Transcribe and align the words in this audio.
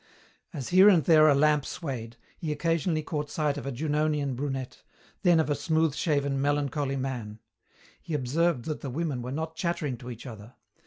As 0.51 0.69
here 0.69 0.89
and 0.89 1.03
there 1.03 1.27
a 1.27 1.35
lamp 1.35 1.63
swayed, 1.63 2.17
he 2.39 2.51
occasionally 2.51 3.03
caught 3.03 3.29
sight 3.29 3.55
of 3.55 3.67
a 3.67 3.71
Junonian 3.71 4.33
brunette, 4.35 4.81
then 5.21 5.39
of 5.39 5.47
a 5.47 5.53
smooth 5.53 5.93
shaven, 5.93 6.41
melancholy 6.41 6.95
man. 6.97 7.37
He 8.01 8.15
observed 8.15 8.65
that 8.65 8.81
the 8.81 8.89
women 8.89 9.21
were 9.21 9.31
not 9.31 9.55
chattering 9.55 9.97
to 9.97 10.09
each 10.09 10.25
other. 10.25 10.55